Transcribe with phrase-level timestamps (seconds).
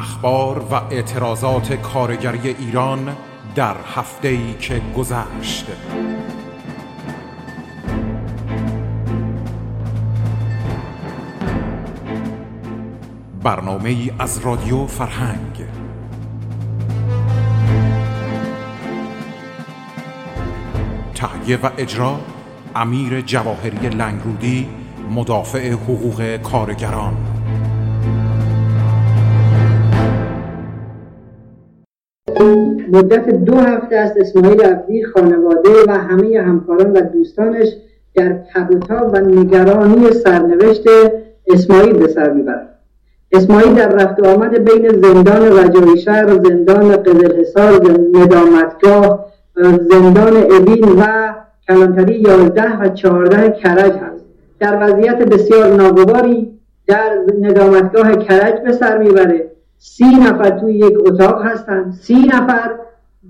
[0.00, 3.16] اخبار و اعتراضات کارگری ایران
[3.54, 5.66] در هفته ای که گذشت.
[13.42, 15.64] برنامه ای از رادیو فرهنگ.
[21.14, 22.20] تهیه و اجرا
[22.76, 24.68] امیر جواهری لنگرودی
[25.10, 27.29] مدافع حقوق کارگران.
[32.92, 37.68] مدت دو هفته است اسماعیل عبدی خانواده و همه همکاران و دوستانش
[38.14, 38.70] در تب
[39.12, 40.84] و نگرانی سرنوشت
[41.46, 42.68] اسماعیل به سر می‌برند.
[43.32, 49.26] اسماعیل در رفت آمد بین زندان رجایی شهر زندان قزلحصار ندامتگاه
[49.90, 51.32] زندان ابین و
[51.68, 54.24] کلانتری 11 و 14 کرج هست.
[54.60, 56.50] در وضعیت بسیار ناگواری
[56.86, 59.49] در ندامتگاه کرج به سر می‌بره.
[59.82, 61.92] سی نفر توی یک اتاق هستن.
[62.00, 62.70] سی نفر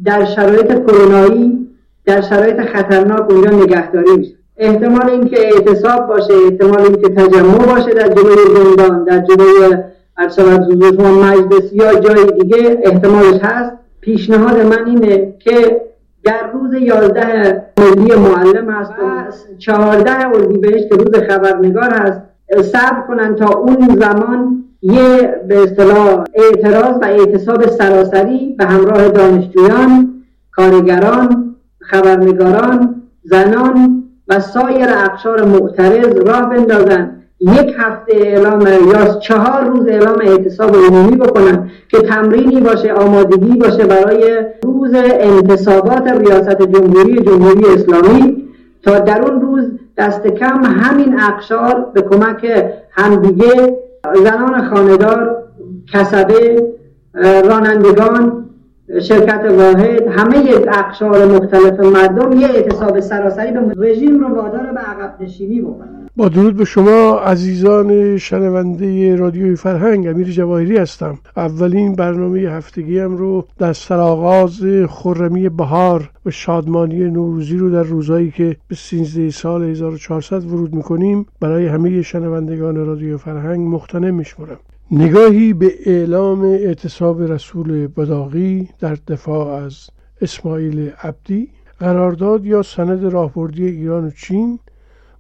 [0.04, 1.68] در شرایط کرونایی
[2.04, 4.34] در شرایط خطرناک اونجا نگهداری میشن.
[4.56, 9.76] احتمال اینکه اعتصاب باشه احتمال اینکه تجمع باشه در جلوی زندان در جلوی
[10.18, 13.72] ارشاد حضور مجلس یا جای دیگه احتمالش هست.
[14.00, 15.80] پیشنهاد من اینه که
[16.24, 22.20] در روز 11 ملی معلم هست و 14 اردیبهشت که روز خبرنگار هست
[22.62, 30.14] صبر کنن تا اون زمان یه به اصطلاح اعتراض و اعتصاب سراسری به همراه دانشجویان
[30.52, 37.16] کارگران خبرنگاران زنان و سایر اقشار معترض راه بندازن.
[37.40, 43.86] یک هفته اعلام یا چهار روز اعلام اعتصاب عمومی بکنن که تمرینی باشه آمادگی باشه
[43.86, 48.48] برای روز انتصابات ریاست جمهوری جمهوری اسلامی.
[48.82, 49.64] تا در اون روز
[49.96, 55.44] دست کم همین اقشار به کمک همدیگه زنان خاندار
[55.92, 56.72] کسبه
[57.14, 58.49] رانندگان
[58.98, 60.36] شرکت واحد همه
[60.68, 66.08] اقشار مختلف مردم یه اعتصاب سراسری به رژیم رو وادار به عقب نشینی بکنن.
[66.16, 71.18] با درود به شما عزیزان شنونده رادیوی فرهنگ امیر جواهری هستم.
[71.36, 78.56] اولین برنامه هفتگیم رو در سرآغاز خرمی بهار و شادمانی نوروزی رو در روزهایی که
[78.68, 84.58] به 13 سال 1400 ورود می‌کنیم برای همه شنوندگان رادیو فرهنگ مختنم میشمرم.
[84.92, 89.86] نگاهی به اعلام اعتصاب رسول بداغی در دفاع از
[90.20, 94.58] اسماعیل عبدی قرارداد یا سند راهبردی ایران و چین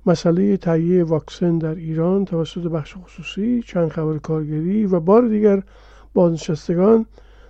[0.06, 5.62] مسئله تهیه واکسن در ایران توسط بخش خصوصی چند خبر کارگری و بار دیگر
[6.14, 7.06] بازنشستگان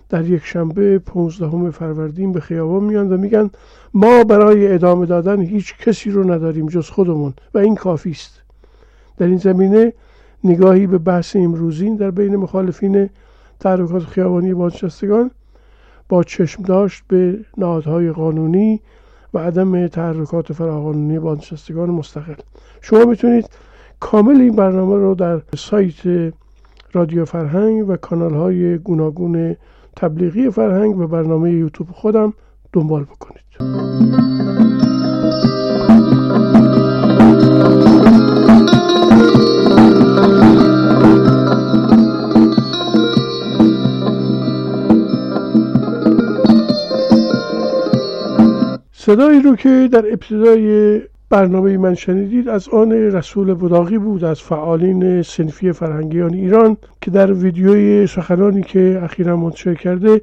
[0.09, 3.51] در یک شنبه 15 فروردین به خیابان میان و میگن
[3.95, 8.43] ما برای ادامه دادن هیچ کسی رو نداریم جز خودمون و این کافی است.
[9.17, 9.93] در این زمینه
[10.45, 13.11] نگاهی به بحث امروزین در بین مخالفین
[13.61, 15.31] تحرکات خیابانی بازنشستگان
[16.09, 18.81] با چشم داشت به نهادهای قانونی
[19.35, 22.35] و عدم تحرکات فراقانونی بازنشستگان مستقل.
[22.81, 23.49] شما می‌تونید
[24.01, 26.33] کامل این برنامه رو در سایت
[26.93, 29.57] رادیو فرهنگ و کانال های گوناگون
[29.97, 32.33] تبلیغی فرهنگ و برنامه یوتیوب خودم
[32.73, 33.50] دنبال بکنید.
[49.11, 51.01] صدایی رو که در ابتدای
[51.31, 57.33] برنامه من شنیدید از آن رسول بداغی بود از فعالین سنفی فرهنگیان ایران که در
[57.33, 60.21] ویدیوی سخنانی که اخیرا منتشر کرده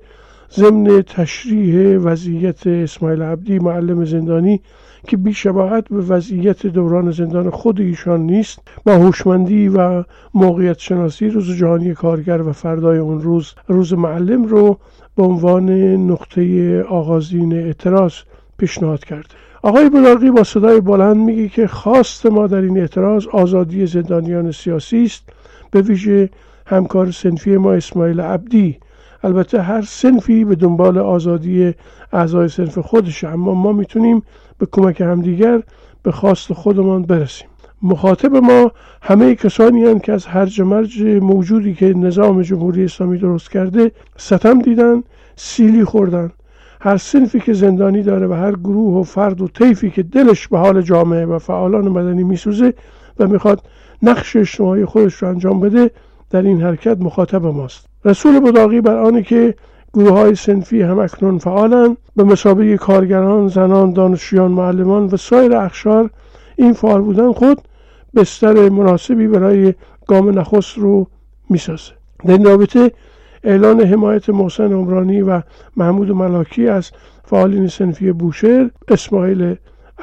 [0.53, 4.61] ضمن تشریح وضعیت اسماعیل عبدی معلم زندانی
[5.07, 11.57] که بیشباهت به وضعیت دوران زندان خود ایشان نیست با هوشمندی و موقعیت شناسی روز
[11.57, 14.77] جهانی کارگر و فردای اون روز روز معلم رو
[15.15, 15.69] به عنوان
[16.11, 18.13] نقطه آغازین اعتراض
[18.57, 19.29] پیشنهاد کرده
[19.63, 25.03] آقای بلاغی با صدای بلند میگه که خواست ما در این اعتراض آزادی زندانیان سیاسی
[25.03, 25.23] است.
[25.71, 26.29] به ویژه
[26.65, 28.77] همکار سنفی ما اسماعیل عبدی.
[29.23, 31.73] البته هر سنفی به دنبال آزادی
[32.13, 34.23] اعضای سنف خودشه اما ما می‌تونیم
[34.57, 35.63] به کمک همدیگر
[36.03, 37.47] به خواست خودمان برسیم.
[37.81, 38.71] مخاطب ما
[39.01, 44.59] همه کسانی هستند که از هرج مرج موجودی که نظام جمهوری اسلامی درست کرده ستم
[44.59, 45.03] دیدن
[45.35, 46.31] سیلی خوردن.
[46.81, 50.57] هر سنفی که زندانی داره و هر گروه و فرد و طیفی که دلش به
[50.57, 52.73] حال جامعه و فعالان مدنی میسوزه
[53.19, 53.61] و می‌خواد
[54.03, 55.91] نقش اجتماعی خودش رو انجام بده
[56.29, 57.85] در این حرکت مخاطب ماست.
[58.05, 59.55] رسول بداغی بر آنه که
[59.93, 61.97] گروه های سنفی هم اکنون فعالن.
[62.15, 66.09] به مسابقه کارگران، زنان، دانشجویان، معلمان و سایر اخشار
[66.55, 67.61] این فعال بودن خود
[68.15, 69.73] بستر مناسبی برای
[70.07, 71.07] گام نخست رو
[71.49, 71.91] می‌سازه.
[72.25, 72.91] در این رابطه
[73.43, 75.41] اعلان حمایت محسن عمرانی و
[75.77, 76.91] محمود ملاکی از
[77.23, 79.55] فعالین سنفی بوشهر اسماعیل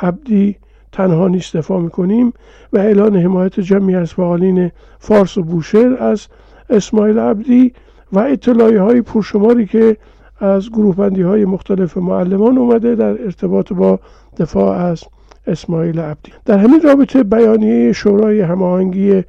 [0.03, 0.57] عبدی
[0.93, 2.33] تنها نیست دفاع می‌کنیم
[2.73, 6.27] و اعلان حمایت جمعی از فعالین فارس و بوشهر از
[6.71, 7.73] اسماعیل عبدی
[8.13, 9.97] و اطلاعی های پرشماری که
[10.39, 14.01] از گروه بندی های مختلف معلمان اومده در ارتباط با
[14.37, 15.05] دفاع از
[15.47, 16.33] اسماعیل عبدی.
[16.45, 19.25] در همین رابطه بیانیه شورای هماهنگی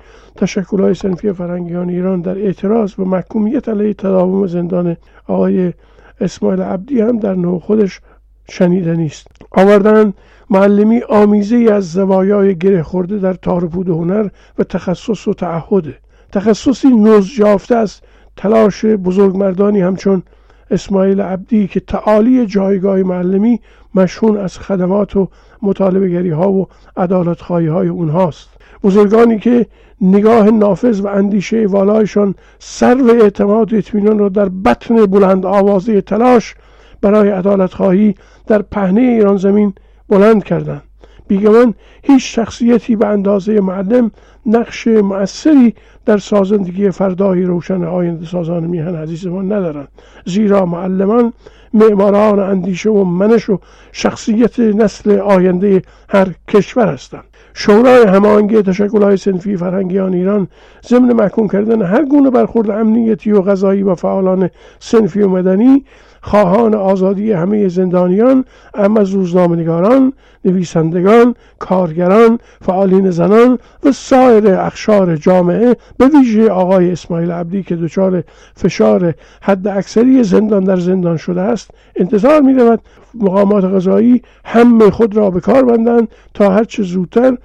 [0.80, 4.98] های سنفی فرنگیان ایران در اعتراض و محکومیت علیه تداوم زندان
[5.28, 5.74] آقای
[6.22, 8.02] اسماعیل عبدی هم در نوع خودش
[8.50, 10.14] شنیده است آوردن
[10.50, 14.28] معلمی آمیزه از زوایای گره خورده در تارپود هنر
[14.60, 15.98] و تخصص و تعهده
[16.32, 18.02] تخصصی نزجافته از
[18.38, 20.24] تلاش بزرگمردانی همچون
[20.72, 23.60] اسماعیل عبدی که تعالی جایگاه معلمی
[23.96, 25.30] مشهون از خدمات و
[25.66, 26.68] مطالبه ها و
[26.98, 28.50] عدالت های اونهاست.
[28.84, 29.66] بزرگانی که
[30.02, 36.56] نگاه نافذ و اندیشه والایشان سر و اعتماد اطمینان را در بطن بلند آوازه تلاش
[37.02, 38.16] برای عدالت خواهی
[38.48, 39.74] در پهنه ایران زمین
[40.10, 40.82] بلند کردند.
[41.28, 41.74] بیگمان
[42.04, 44.12] هیچ شخصیتی به اندازه معلم
[44.46, 45.76] نقش مؤثری
[46.06, 49.88] در سازندگی فردای روشن آینده سازان میهن عزیزمان ندارند.
[50.26, 51.34] زیرا معلمان
[51.76, 53.60] معماران اندیشه و منش و
[53.92, 57.24] شخصیت نسل آینده هر کشور هستند.
[57.54, 60.48] شورای هماهنگی تشکلهای سنفی فرهنگیان ایران
[60.88, 64.50] ضمن محکوم کردن هر گونه برخورد امنیتی و غذایی و فعالان
[64.80, 65.86] سنفی و مدنی
[66.26, 70.14] خواهان آزادی همه زندانیان اما از روزنامه‌نگاران
[70.46, 78.24] نویسندگان کارگران فعالین زنان و سایر اخشار جامعه به ویژه آقای اسماعیل عبدی که دچار
[78.56, 82.80] فشار حد اکثری زندان در زندان شده است انتظار می رود
[83.14, 87.38] مقامات غذایی همه خود را به کار بندند تا هرچه زودتر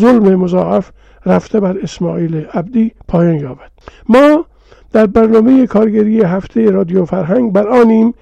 [0.00, 0.90] ظلم مضاعف
[1.26, 3.70] رفته بر اسماعیل عبدی پایان یابد.
[4.08, 4.44] ما
[4.92, 8.14] در برنامه کارگری هفته رادیو فرهنگ بر آنیم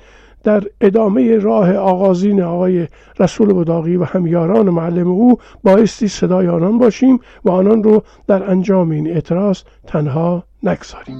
[0.44, 2.88] در ادامه راه آغازین آقای
[3.20, 8.90] رسول بداغی و همیاران معلم او بایستی صدای آنان باشیم و آنان رو در انجام
[8.90, 11.16] این اعتراض تنها نگذاریم.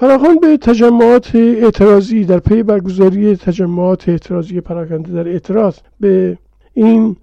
[0.00, 6.38] فراخان به تجمعات اعتراضی در پی برگزاری تجمعات اعتراضی پراکنده در اعتراض به
[6.74, 7.16] این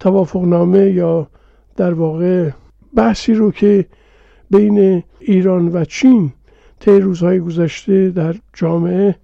[0.00, 1.26] توافقنامه یا
[1.76, 2.50] در واقع
[2.94, 3.86] بحثی رو که
[4.50, 6.32] بین ایران و چین
[6.80, 9.14] طی روزهای گذشته در جامعه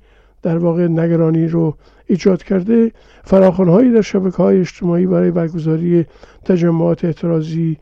[0.42, 1.76] در واقع نگرانی رو
[2.06, 2.92] ایجاد کرده
[3.24, 6.06] فراخانهایی در شبکه های اجتماعی برای برگزاری
[6.44, 7.76] تجمعات اعتراضی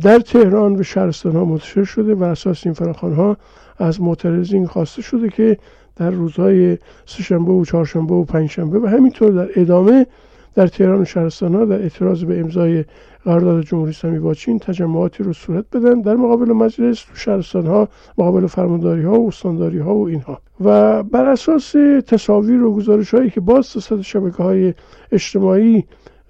[0.00, 3.36] در تهران و شهرستان ها منتشر شده و اساس این فراخانها
[3.78, 5.58] از معترضین خواسته شده که
[5.96, 10.06] در روزهای سهشنبه و چهارشنبه و پنجشنبه و همینطور در ادامه
[10.54, 12.84] در تهران و شهرستان ها در اعتراض به امضای
[13.24, 17.88] قرارداد جمهوری اسلامی با چین تجمعاتی رو صورت بدن در مقابل مجلس تو شهرستان ها
[18.18, 20.40] مقابل فرمانداری ها و استانداری ها و اینها.
[20.60, 21.72] و بر اساس
[22.06, 24.74] تصاویر و گزارش هایی که باز تصد شبکه های
[25.12, 25.84] اجتماعی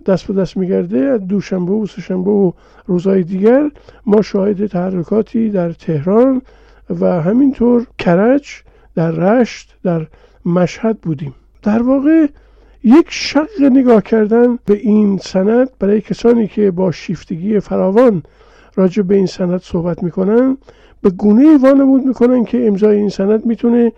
[0.07, 2.53] دست به دست میگرده دوشنبه و سهشنبه و
[2.87, 3.71] روزهای دیگر
[4.07, 6.43] ما شاهد تحرکاتی در تهران
[7.01, 8.49] و همینطور کرج
[8.95, 10.07] در رشت در
[10.47, 11.35] مشهد بودیم.
[11.63, 12.27] در واقع
[12.85, 18.23] یک شق نگاه کردن به این سند برای کسانی که با شیفتگی فراوان
[18.75, 20.59] راجع به این سند صحبت می‌کنن
[21.03, 23.93] به گونه وانمود می‌کنن که امضای این سند می‌تونه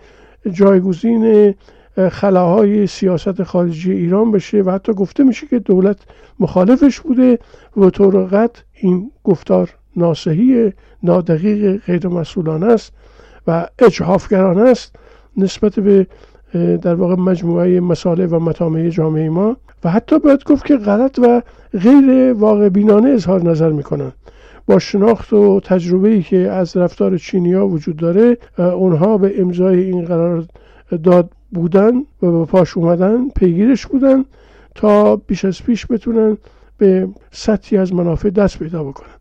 [0.50, 1.54] جایگزین
[1.98, 5.96] خلاهای سیاست خارجی ایران بشه و حتی گفته میشه که دولت
[6.40, 7.38] مخالفش بوده
[7.76, 12.92] و طور این گفتار ناسحی نادقیق غیر مسئولانه است
[13.46, 14.96] و اجحافگرانه است
[15.36, 16.06] نسبت به
[16.82, 19.56] در واقع مجموعه مساله و مطامع جامعه ما.
[19.84, 21.42] و حتی باید گفت که غلط و
[21.78, 24.12] غیر واقع بینانه اظهار نظر می‌کنن.
[24.66, 30.44] با شناخت و تجربه که از رفتار چینیا وجود داره اونها به امضای این قرار
[31.02, 34.24] داد بودن و به پاش اومدن پیگیرش بودن
[34.74, 36.38] تا بیش از پیش بتونن
[36.78, 39.14] به سطحی از منافع دست پیدا بکنن.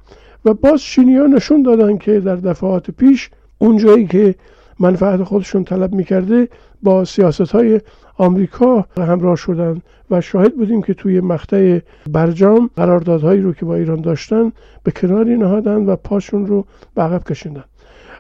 [0.46, 4.36] و باز چینی نشون دادن که در دفعات پیش اونجایی که
[4.80, 6.50] منفعت خودشون طلب می‌کرده
[6.84, 7.82] با سیاست های
[8.18, 9.82] آمریکا همراه شدن
[10.12, 11.80] و شاهد بودیم که توی مقطع
[12.12, 14.52] برجام قراردادهایی رو که با ایران داشتن
[14.84, 16.66] به کناری نهادن و پاشون رو
[16.96, 17.64] به عقب کشیدن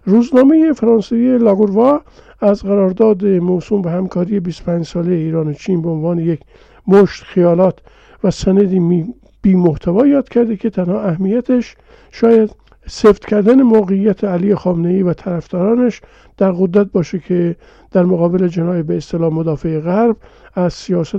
[0.05, 2.01] روزنامه فرانسوی لاگوروا
[2.39, 6.39] از قرارداد موسوم به همکاری 25 ساله ایران و چین به عنوان یک
[6.87, 7.79] مشت خیالات
[8.23, 9.05] و سندی
[9.41, 11.75] بی محتوا یاد کرده که تنها اهمیتش
[12.11, 12.55] شاید
[12.87, 16.01] سفت کردن موقعیت علی خامنه ای و طرفدارانش
[16.37, 17.55] در قدرت باشه که
[17.91, 20.15] در مقابل جنای به اصطلاح مدافع غرب
[20.53, 21.15] از سیاست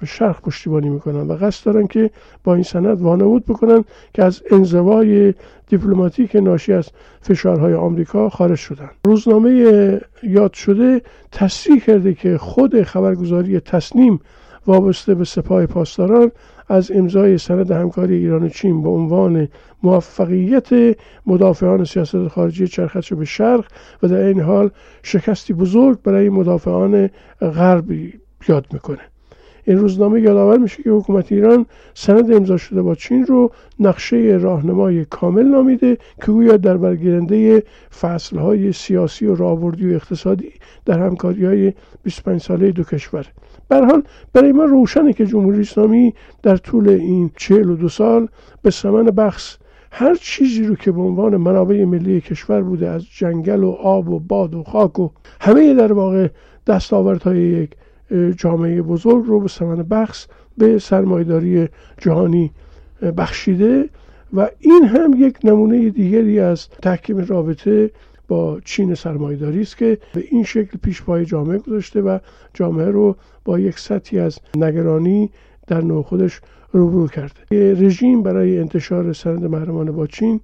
[0.00, 2.10] به شرق پشتیبانی می‌کنن و قصد دارن که
[2.44, 5.34] با این سند وانمود بکنن که از انزوای
[5.68, 6.90] دیپلماتیک ناشی از
[7.20, 8.90] فشارهای آمریکا خارج شدن.
[9.04, 9.50] روزنامه
[10.22, 11.02] یاد شده
[11.32, 14.20] تصریح کرده که خود خبرگزاری تصنیم
[14.66, 16.32] وابسته به سپاه پاسداران
[16.68, 19.48] از امضای سند همکاری ایران و چین به عنوان
[19.82, 23.64] موفقیت مدافعان سیاست خارجی چرخش به شرق
[24.02, 24.70] و در این حال
[25.02, 28.14] شکستی بزرگ برای مدافعان غربی
[28.48, 29.00] یاد می‌کنه.
[29.64, 35.04] این روزنامه یادآور میشه که حکومت ایران سند امضا شده با چین رو نقشه راهنمای
[35.04, 37.62] کامل نامیده که گویا در برگیرنده
[38.00, 40.52] فصلهای سیاسی و راهبردی و اقتصادی
[40.84, 43.26] در همکاری های 25 ساله دو کشور.
[43.80, 44.02] حال
[44.32, 48.28] برای ما روشنه که جمهوری اسلامی در طول این 42 سال
[48.62, 49.56] به سمن بخص
[49.90, 54.18] هر چیزی رو که به عنوان منابع ملی کشور بوده از جنگل و آب و
[54.18, 55.08] باد و خاک و
[55.40, 56.28] همه در واقع
[56.66, 57.70] دستاوردهای یک
[58.36, 60.26] جامعه بزرگ رو به سمن بخص
[60.58, 62.50] به سرمایداری جهانی
[63.16, 63.88] بخشیده
[64.32, 67.90] و این هم یک نمونه دیگری از تحکیم رابطه
[68.28, 72.18] با چین سرمایداری است که به این شکل پیش پای جامعه گذاشته و
[72.54, 75.30] جامعه رو با یک سطحی از نگرانی
[75.66, 76.40] در نوع خودش
[76.72, 77.74] روبرو کرده.
[77.74, 80.40] رژیم برای انتشار سند محرمانه با چین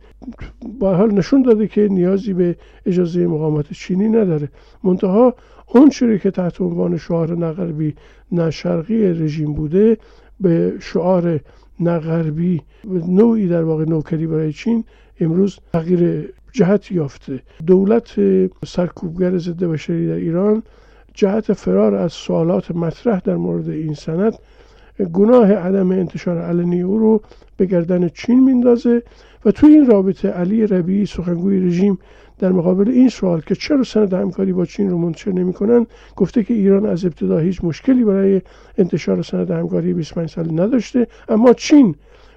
[0.79, 2.57] با حال نشون داده که نیازی به
[2.87, 4.49] اجازه مقامات چینی نداره.
[4.85, 5.35] منتها
[5.67, 7.95] اون چیزی که تحت عنوان شعار نغربی
[8.33, 9.97] نشرقی رژیم بوده
[10.41, 11.41] به شعار
[11.81, 12.63] نغربی
[13.09, 14.85] نوعی در واقع نوکری برای چین
[15.21, 17.41] امروز تغییر جهت یافته.
[17.67, 18.21] دولت
[18.67, 20.63] سرکوبگر ضد بشری در ایران
[21.15, 24.35] جهت فرار از سوالات مطرح در مورد این سند
[25.13, 27.23] گناه عدم انتشار علنی او رو
[27.57, 29.03] به گردن چین میندازه
[29.45, 31.99] و توی این رابطه علی ربیعی سخنگوی رژیم
[32.39, 36.55] در مقابل این سوال که چرا سند همکاری با چین رو منتشر نمی‌کنن گفته که
[36.55, 38.43] ایران از ابتدا هیچ مشکلی برای
[38.79, 41.95] انتشار سند همکاری 25 سال نداشته اما چین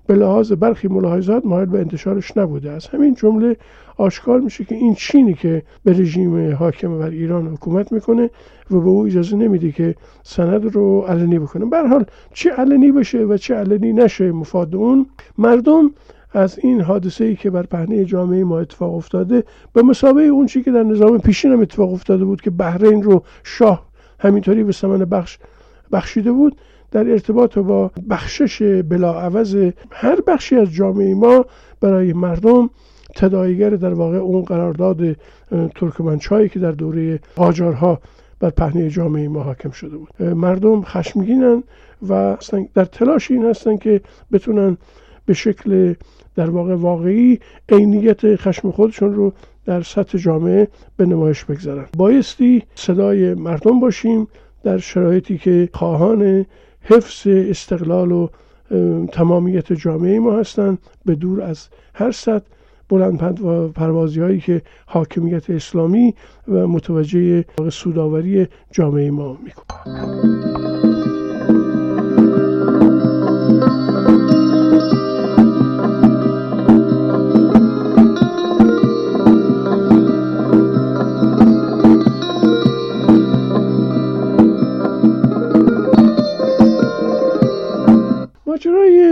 [0.08, 3.58] به لحاظ برخی ملاحظات مایل به انتشارش نبوده از همین جمله
[3.98, 8.30] آشکار میشه که این چینی که به رژیم حاکم بر ایران حکومت می‌کنه
[8.72, 11.66] و به او اجازه نمیده که سند رو علنی بکنه.
[11.66, 15.06] به حال چه علنی بشه و چه علنی نشه مفاد اون
[15.38, 15.92] مردم
[16.34, 19.44] از این حادثه ای که بر پهنه جامعه ما اتفاق افتاده
[19.74, 23.24] به مسابقه اون چی که در نظام پیشین هم اتفاق افتاده بود که بحرین رو
[23.44, 23.86] شاه
[24.20, 25.38] همینطوری به سمن بخش
[25.92, 26.56] بخشیده بود
[26.92, 29.56] در ارتباط با بخشش بلاعوض
[29.92, 31.46] هر بخشی از جامعه ما
[31.82, 32.70] برای مردم
[33.16, 35.16] تداییگر در واقع اون قرارداد
[35.76, 38.00] ترکمنچایی که در دوره قاجارها
[38.40, 40.24] بر پهنه جامعه ما حاکم شده بود.
[40.24, 41.64] مردم خشمگینن
[42.10, 42.38] و
[42.74, 44.78] در تلاش این هستن که بتونن
[45.26, 45.94] به شکل
[46.36, 49.34] در واقع واقعی عینیت خشم خودشون رو
[49.66, 50.68] در سطح جامعه
[50.98, 51.86] به نمایش بگذارن.
[51.98, 54.28] بایستی صدای مردم باشیم
[54.64, 56.46] در شرایطی که خواهان
[56.84, 58.28] حفظ استقلال و
[59.12, 60.78] تمامیت جامعه ما هستند.
[61.06, 62.46] به دور از هر سطح
[62.90, 63.20] بلند
[63.74, 66.14] پروازی هایی که حاکمیت اسلامی
[66.48, 70.71] و متوجه سوداوری جامعه ما می‌کنه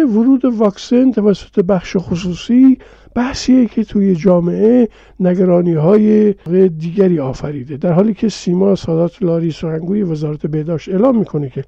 [0.10, 2.78] ورود واکسن توسط بخش خصوصی
[3.16, 4.90] بحثیه که توی جامعه
[5.20, 6.34] نگرانی های
[6.70, 7.78] دیگری آفریده.
[7.78, 11.64] در حالی که سیما سادات لاری سخنگوی وزارت بهداشت اعلام می‌کنه که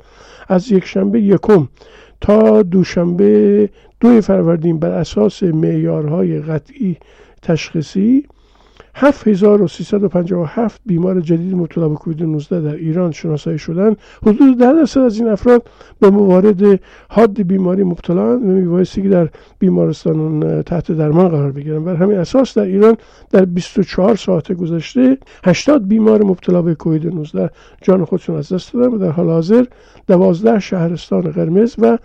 [0.47, 1.67] از یک شنبه یکم
[2.21, 3.69] تا دوشنبه
[3.99, 6.97] دو فروردین بر اساس معیارهای قطعی
[7.41, 8.25] تشخیصی
[8.93, 15.19] 7357 بیمار جدید مبتلا به کووید 19 در ایران شناسایی شدن حدود 10 درصد از
[15.19, 15.69] این افراد
[15.99, 16.79] به موارد
[17.09, 19.29] حاد بیماری مبتلا و میبایستی که در
[19.59, 22.97] بیمارستان تحت درمان قرار بگیرن بر همین اساس در ایران
[23.29, 27.49] در 24 ساعت گذشته 80 بیمار مبتلا به کووید 19
[27.81, 29.65] جان خودشون از دست دادن و در حال حاضر
[30.07, 31.97] 12 شهرستان قرمز و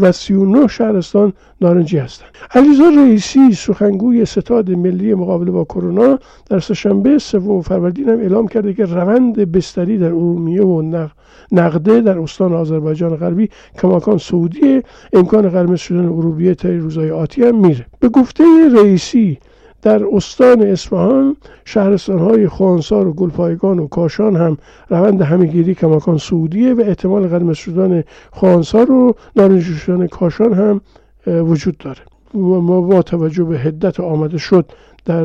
[0.00, 2.28] و 39 شهرستان نارنجی هستند.
[2.50, 6.18] علیزا رئیسی سخنگوی ستاد ملی مقابله با کرونا
[6.50, 11.08] در سهشنبه سوم فروردین هم اعلام کرده که روند بستری در ارومیه و
[11.52, 17.66] نقده در استان آذربایجان غربی کماکان سعودی امکان قرمز شدن ارومیه تا روزهای آتی هم
[17.66, 17.86] میره.
[18.00, 19.38] به گفته رئیسی
[19.86, 26.74] در استان اصفهان شهرستان های خوانسار و گلپایگان و کاشان هم روند همهگیری کماکان سعودیه
[26.74, 30.80] و احتمال قرمز شدن خوانسار و نارنجی شدن کاشان هم
[31.26, 31.98] وجود داره.
[32.34, 34.72] ما با توجه به هدت آمده شد
[35.04, 35.24] در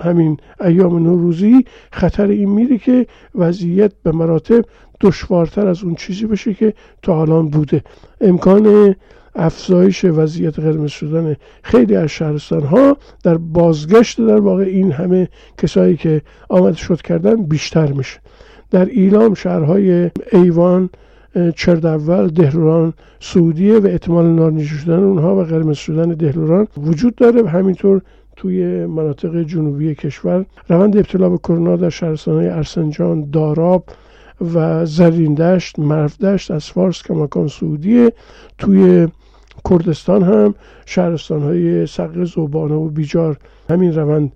[0.00, 4.64] همین ایام نوروزی خطر این میره که وضعیت به مراتب
[5.00, 7.82] دشوارتر از اون چیزی بشه که تا الان بوده.
[8.20, 8.94] امکان
[9.34, 15.96] افزایش وضعیت قرمز شدن خیلی از شهرستان ها در بازگشت در واقع این همه کسایی
[15.96, 18.20] که آمد شد کردن بیشتر میشه.
[18.70, 20.90] در ایلام شهرهای ایوان
[21.56, 27.42] چرد اول دهلوران سعودیه و احتمال نارنجی شدن اونها و قرمز شدن دهلوران وجود داره
[27.42, 28.02] و همینطور
[28.36, 30.44] توی مناطق جنوبی کشور.
[30.68, 33.84] روند ابتلا به کرونا در شهرستان های ارسنجان داراب
[34.54, 38.12] و زرین دشت از فارس که مکان سعودیه
[38.58, 39.08] توی
[39.70, 40.54] کردستان هم
[40.86, 43.36] شهرستان های سقه زوبانه و بیجار
[43.70, 44.32] همین روند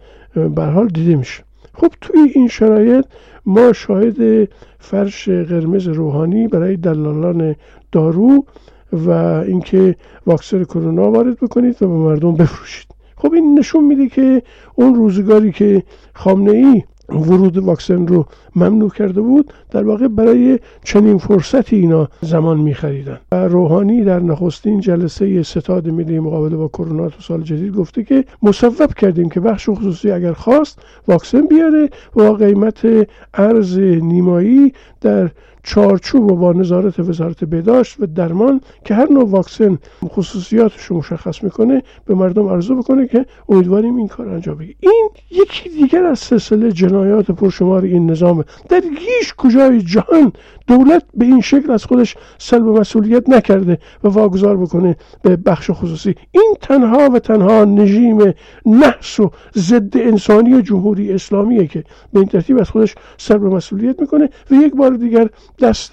[0.58, 1.42] حال دیده میشه.
[1.74, 3.04] خب توی این شرایط
[3.46, 7.56] ما شاهد فرش قرمز روحانی برای دلالان
[7.92, 8.44] دارو
[8.92, 9.10] و
[9.46, 12.86] اینکه واکسن کرونا وارد بکنید و به مردم بفروشید.
[13.16, 14.42] خب این نشون میده که
[14.74, 15.82] اون روزگاری که
[16.14, 22.60] خامنه ای ورود واکسن رو ممنوع کرده بود در واقع برای چنین فرصتی اینا زمان
[22.60, 23.18] میخریدن.
[23.32, 28.24] و روحانی در نخستین جلسه ستاد ملی مقابله با کرونا تو سال جدید گفته که
[28.42, 35.30] مصوب کردیم که بخش خصوصی اگر خواست واکسن بیاره و قیمت ارز نیمایی در
[35.66, 41.42] چارچوب و با نظارت وزارت بهداشت و درمان که هر نوع واکسن خصوصیاتش رو مشخص
[41.42, 44.76] می‌کنه به مردم عرضه بکنه که امیدواریم این کار انجام بگیره.
[44.80, 50.32] این یکی دیگر از سلسله جنایات پرشمار این نظامه در هیچ کجای جهان
[50.66, 56.14] دولت به این شکل از خودش سلب مسئولیت نکرده و واگذار بکنه به بخش خصوصی.
[56.32, 58.34] این تنها و تنها نژیم
[58.66, 64.28] نحس و ضد انسانی جمهوری اسلامیه که به این ترتیب از خودش سلب مسئولیت می‌کنه
[64.50, 65.28] و یک بار دیگر
[65.60, 65.90] دست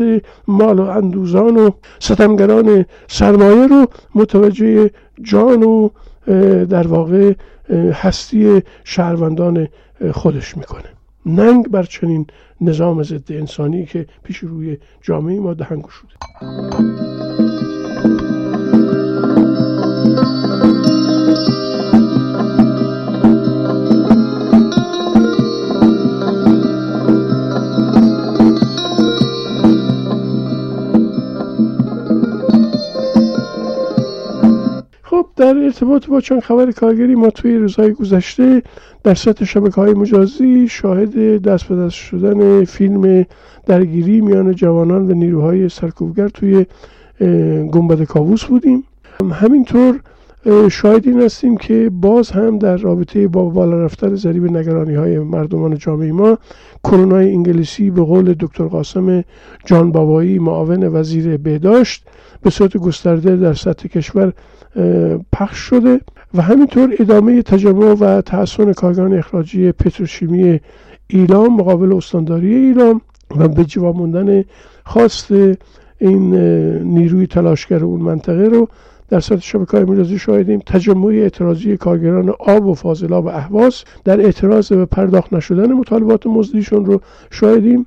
[0.48, 1.70] مال و اندوزان و
[2.00, 5.90] ستمگران سرمایه رو متوجه جان و
[6.66, 7.34] در واقع
[7.94, 9.68] هستی شهروندان
[10.12, 10.84] خودش می‌کنه.
[11.26, 12.28] ننگ بر چنین
[12.62, 17.13] نظام ضد انسانی که پیش روی جامعه ما دهنگو شده
[35.74, 38.62] ارتباط با چند خبر کارگری ما توی روزهای گذشته
[39.04, 43.26] در سطح شبکه های مجازی شاهد دست به دست شدن فیلم
[43.66, 46.66] درگیری میان جوانان و نیروهای سرکوبگر توی
[47.72, 48.84] گنبد کاووس بودیم.
[49.32, 50.00] همینطور
[50.72, 55.78] شاهد این هستیم که باز هم در رابطه با بالا رفتن ضریب نگرانی های مردمان
[55.78, 56.38] جامعه ما
[56.84, 59.24] کرونا انگلیسی به قول دکتر قاسم
[59.66, 62.06] جان بابایی معاون وزیر بهداشت
[62.42, 64.34] به صورت گسترده در سطح کشور
[65.32, 66.02] پخش شده
[66.34, 70.60] و همینطور ادامه تجمع و تحسن کارگران اخراجی پتروشیمی
[71.08, 73.02] ایلام مقابل استانداری ایلام
[73.38, 74.44] و به جواب موندن
[74.86, 75.32] خواست
[75.98, 76.36] این
[76.84, 78.68] نیروی تلاشگر اون منطقه رو
[79.10, 80.60] در سطح شبکه های مجازی شاهدیم.
[80.66, 86.86] تجمع اعتراضی کارگران آب و فاضلاب و احواز در اعتراض به پرداخت نشدن مطالبات مزدیشون
[86.86, 87.86] رو شاهدیم.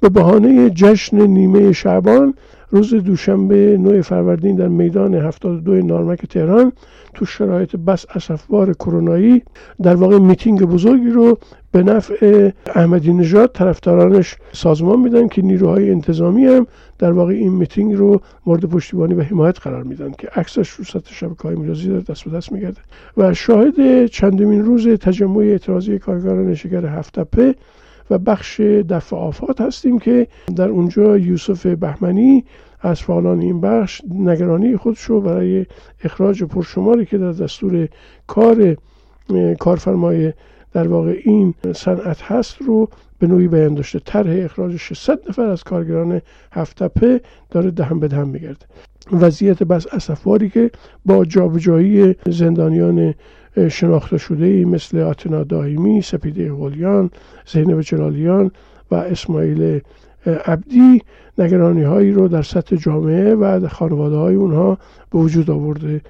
[0.00, 2.34] به بهانه جشن نیمه شعبان
[2.70, 6.72] روز دوشنبه 9 فروردین در میدان 72 نارمک تهران
[7.14, 9.42] تو شرایط بس اسفبار کرونایی
[9.82, 11.38] در واقع میتینگ بزرگی رو
[11.72, 16.66] به نفع احمدی نژاد طرفدارانش سازمان میدن که نیروهای انتظامی هم
[16.98, 21.14] در واقع این میتینگ رو مورد پشتیبانی و حمایت قرار میدن که عکسش رو سطح
[21.14, 22.80] شبکه های مجازی در دست به دست میگرده.
[23.16, 27.54] و شاهد چندمین روز تجمع اعتراضی کارگران شکر هفت‌تپه
[28.10, 32.44] و بخش دفع آفات هستیم که در اونجا یوسف بهمنی
[32.80, 35.66] از فعالان این بخش نگرانی خودش رو برای
[36.04, 37.88] اخراج پرشماری که در دستور
[38.26, 38.76] کار
[39.60, 40.32] کارفرمای
[40.72, 43.98] در واقع این صنعت هست رو به نوعی بیان داشته.
[43.98, 46.20] طرح اخراج 600 نفر از کارگران
[46.52, 48.66] هفتپه داره دهم به دهم میگرده.
[49.12, 50.70] وضعیت بس اسفواری که
[51.06, 53.14] با جابجایی زندانیان
[53.68, 57.10] شناخته شده ای مثل آتنا دائمی، سپیده غلیان،
[57.46, 58.50] زینب جلالیان
[58.90, 59.80] و اسماعیل
[60.26, 61.02] عبدی
[61.38, 64.78] نگرانی هایی رو در سطح جامعه و خانواده های اونها
[65.10, 66.00] به وجود آورده.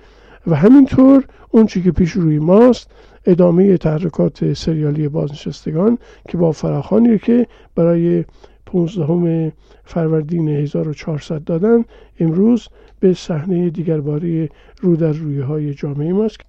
[0.47, 2.91] و همینطور اون چی که پیش روی ماست
[3.27, 8.25] ادامه تحرکات سریالی بازنشستگان که با فراخانی که برای
[8.67, 9.53] 15
[9.85, 11.85] فروردین 1400 دادن
[12.21, 12.69] امروز
[13.01, 14.49] به صحنه دیگرباره
[14.81, 16.41] رو در روی های جامعه ماست.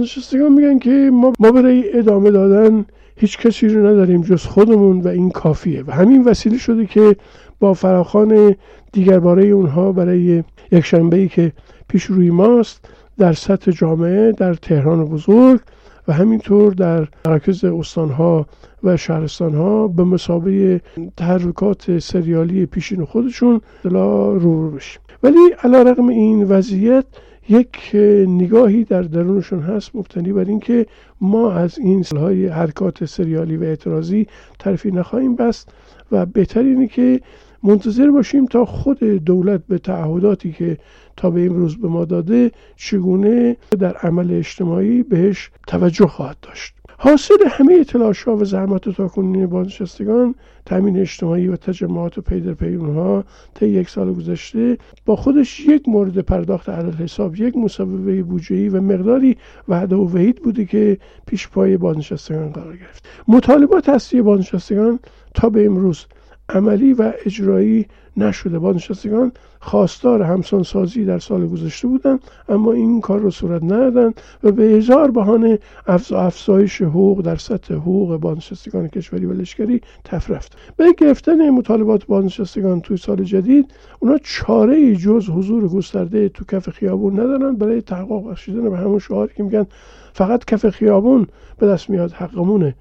[0.00, 2.84] بازنشستگان میگن که ما, ما برای ادامه دادن
[3.16, 5.84] هیچ کسی رو نداریم جز خودمون و این کافیه.
[5.86, 7.16] و همین وسیله شده که
[7.60, 8.56] با فراخان
[8.92, 11.52] دیگر باره اونها برای یک شنبه که
[11.88, 15.60] پیش روی ماست در سطح جامعه در تهران بزرگ
[16.08, 18.46] و همینطور در مراکز استانها
[18.84, 20.80] و شهرستانها به مسابقه
[21.16, 27.04] تحرکات سریالی پیشین خودشون دلا رو بشیم ولی علا رقم این وضعیت
[27.48, 27.90] یک
[28.28, 30.86] نگاهی در درونشون هست مبتنی بر اینکه
[31.20, 34.26] ما از این های حرکات سریالی و اعتراضی
[34.58, 35.68] طرفی نخواهیم بست
[36.12, 37.20] و بهتر اینه که
[37.62, 40.78] منتظر باشیم تا خود دولت به تعهداتی که
[41.16, 46.74] تا به امروز به ما داده چگونه در عمل اجتماعی بهش توجه خواهد داشت.
[46.98, 50.34] حاصل همه تلاش ها و زحمات تاکنونی بازنشستگان
[50.66, 55.60] تامین اجتماعی و تجمعات و پی در پی اونها تا یک سال گذشته با خودش
[55.60, 59.36] یک مورد پرداخت عدد حساب یک مصوبه بودجه‌ای و مقداری
[59.68, 63.08] وعده و وحید بوده که پیش پای بازنشستگان قرار گرفت.
[63.28, 64.98] مطالبات اصلی بازنشستگان
[65.34, 66.06] تا به امروز
[66.48, 68.58] عملی و اجرایی نشده.
[68.58, 74.52] بازنشستگان خواستار همسان سازی در سال گذشته بودند اما این کار رو صورت ندادند و
[74.52, 75.58] به هزار بهانه
[76.12, 82.96] افزایش حقوق در سطح حقوق بازنشستگان کشوری و لشکری تفرفت به گرفتن مطالبات بازنشستگان توی
[82.96, 87.56] سال جدید اونا چاره ای جز حضور گسترده تو کف خیابون ندارن.
[87.56, 89.66] برای تحقق بخشیدن به همون شعاری که میگن
[90.12, 91.26] فقط کف خیابون
[91.58, 92.74] به دست میاد حقمونه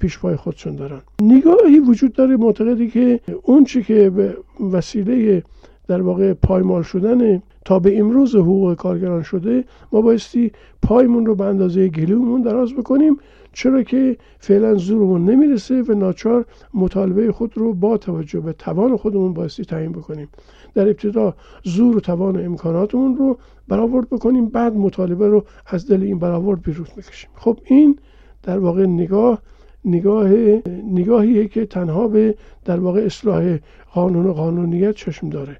[0.00, 1.00] پیش پای خودشون دارن.
[1.22, 4.36] نگاهی وجود داره معتقدی که اون چی که به
[4.72, 5.42] وسیله
[5.88, 11.44] در واقع پایمال شدن تا به امروز حقوق کارگران شده ما بایستی پایمون رو به
[11.44, 13.16] اندازه گلومون دراز بکنیم
[13.52, 16.44] چرا که فعلا زورمون نمی‌رسه و ناچار
[16.74, 20.28] مطالبه خود رو با توجه به توان خودمون بایستی تعیین بکنیم.
[20.74, 26.18] در ابتدا زور و توان امکاناتمون رو برآورد بکنیم بعد مطالبه رو از دل این
[26.18, 27.30] برآورد بیرون بکشیم.
[27.34, 27.98] خب این
[28.42, 29.42] در واقع نگاه
[29.84, 30.28] نگاه
[30.92, 33.58] نگاهیه که تنها به در واقع اصلاح
[33.94, 35.56] قانون و قانونیت چشم داره.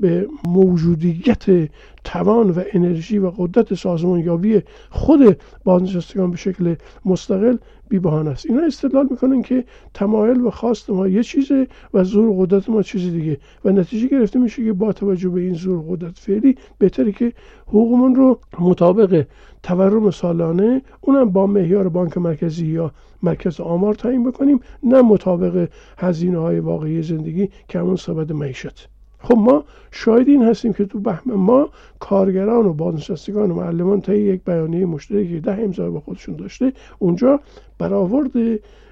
[0.00, 1.70] به موجودیت
[2.04, 7.56] توان و انرژی و قدرت سازمان یابی خود بازنشستگان به شکل مستقل
[7.88, 8.46] بی بهانه است.
[8.50, 13.12] اینا استدلال می‌کنن که تمایل و خواست ما یه چیزه و زور قدرت ما چیز
[13.12, 13.38] دیگه.
[13.64, 17.32] و نتیجه گرفته میشه که با توجه به این زور قدرت فعلی بهتره که
[17.66, 19.24] حقوقمون رو مطابق
[19.62, 26.38] تورم سالانه اونم با معیار بانک مرکزی یا مرکز آمار تعیین بکنیم نه مطابق هزینه
[26.38, 28.88] های واقعی زندگی که همون سبد معیشت.
[29.26, 34.14] خب ما شاید این هستیم که تو بهم ما کارگران و بازنشستگان و معلمان تا
[34.14, 37.40] یک بیانیه مشترکی ده امضا با خودشون داشته اونجا
[37.78, 38.30] برآورد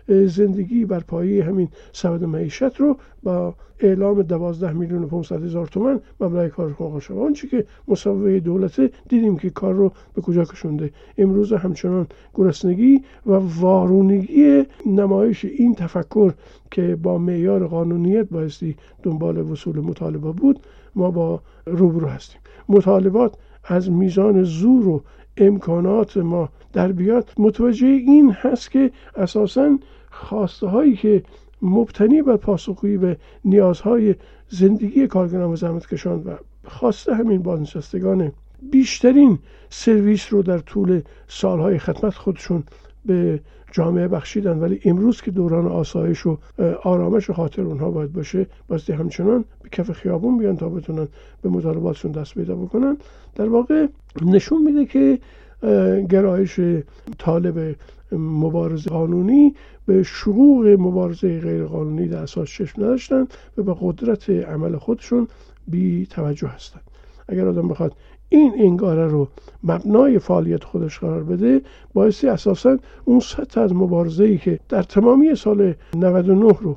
[0.08, 6.00] زندگی بر پایه همین سبد معیشت رو با اعلام دوازده میلیون و 500 هزار تومن
[6.20, 10.90] مبلغ کار آقا شد آنچه که مصوبه دولته دیدیم که کار رو به کجا کشونده.
[11.18, 16.32] امروز همچنان گرسنگی و وارونگی نمایش این تفکر
[16.70, 20.60] که با معیار قانونیت بایستی دنبال وصول مطالبه بود
[20.94, 22.40] ما با روبرو هستیم.
[22.68, 25.02] مطالبات از میزان زور و
[25.36, 27.30] امکانات ما در بیاد.
[27.38, 29.78] متوجه این هست که اساسا
[30.14, 31.22] خواسته هایی که
[31.62, 34.14] مبتنی بر پاسخگویی به نیازهای
[34.48, 38.32] زندگی کارگران و زحمتکشان و خواسته همین بازنشستگان
[38.70, 39.38] بیشترین
[39.70, 42.64] سرویس رو در طول سالهای خدمت خودشون
[43.06, 43.40] به
[43.72, 46.38] جامعه بخشیدن ولی امروز که دوران آسایش و
[46.82, 51.08] آرامش خاطر اونها باید باشه باستی همچنان به کف خیابون بیان تا بتونن
[51.42, 52.96] به مطالباتشون دست پیدا بکنن.
[53.34, 53.86] در واقع
[54.22, 55.18] نشون میده که
[56.10, 56.60] گرایش
[57.18, 57.76] طالب
[58.12, 59.54] مبارزه قانونی
[59.86, 63.26] به شروع مبارزه غیر قانونی در اساس چشم نداشتن
[63.58, 65.28] و به قدرت عمل خودشون
[65.68, 66.82] بی توجه هستند.
[67.28, 67.92] اگر آدم بخواد
[68.28, 69.28] این انگاره رو
[69.64, 71.60] مبنای فعالیت خودش قرار بده
[71.94, 76.76] باعثی اساسا اون سطح از مبارزه ای که در تمامی سال 99 رو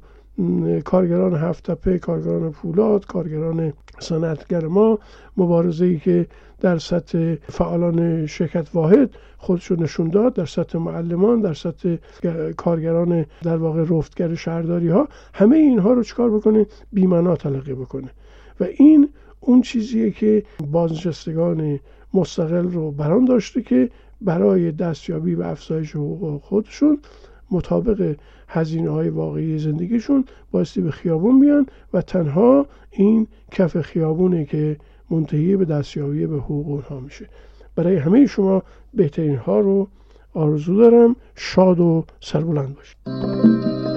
[0.86, 5.00] کارگران هفت تپه کارگران پولاد کارگران صنعتگر ما
[5.38, 6.28] مبارزه ای که
[6.60, 11.96] در سطح فعالان شرکت واحد خودشو نشون داد در سطح معلمان در سطح
[12.58, 18.10] کارگران در واقع رفتگر شهرداری ها همه اینها رو چکار بکنه؟ بیمنا تلقی بکنه.
[18.60, 21.80] و این اون چیزیه که بازنشستگان
[22.14, 23.90] مستقل رو بران داشته که
[24.22, 27.00] برای دستیابی به افزایش حقوق خودشون
[27.52, 28.16] مطابق
[28.48, 34.78] هزینه های واقعی زندگیشون بایستی به خیابون بیان و تنها این کف خیابونه که
[35.10, 37.30] منتهی به دستیابی به حقوق اونها میشه.
[37.76, 39.88] برای همه شما بهترین ها رو
[40.34, 41.16] آرزو دارم.
[41.36, 43.97] شاد و سربلند باشید.